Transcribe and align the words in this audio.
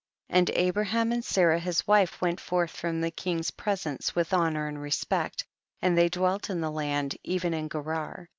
27. 0.29 0.39
And 0.57 0.67
Abraham 0.67 1.11
and 1.11 1.23
Sarah 1.23 1.59
his 1.59 1.85
wife 1.85 2.19
went 2.21 2.39
forth 2.39 2.71
from 2.71 3.01
the 3.01 3.11
king's 3.11 3.51
presence 3.51 4.15
with 4.15 4.33
honor 4.33 4.67
and 4.67 4.81
respect, 4.81 5.45
and 5.79 5.95
they 5.95 6.09
dwelt 6.09 6.49
in 6.49 6.59
the 6.59 6.71
land, 6.71 7.15
even 7.23 7.53
in 7.53 7.69
Gerar. 7.69 8.27